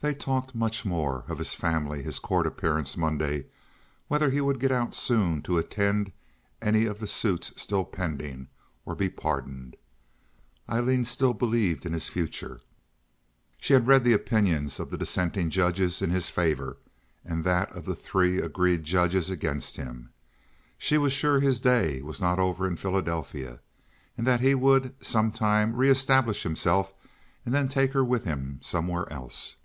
[0.00, 3.46] They talked much more—of his family, his court appearance Monday,
[4.06, 6.12] whether he would get out soon to attend
[6.60, 8.48] any of the suits still pending,
[8.84, 9.76] or be pardoned.
[10.68, 12.60] Aileen still believed in his future.
[13.56, 16.76] She had read the opinions of the dissenting judges in his favor,
[17.24, 20.10] and that of the three agreed judges against him.
[20.76, 23.60] She was sure his day was not over in Philadelphia,
[24.18, 26.92] and that he would some time reestablish himself
[27.46, 29.56] and then take her with him somewhere else.